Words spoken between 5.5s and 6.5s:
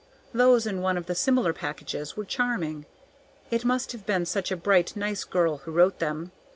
who wrote them!